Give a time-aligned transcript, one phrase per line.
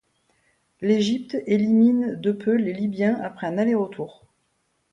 [0.81, 4.25] L'Égypte élimine de peu les Libyens après un aller-retour.